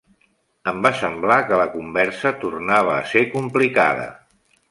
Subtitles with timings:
[0.69, 4.09] Em va semblar que la conversa tornava a ser complicada.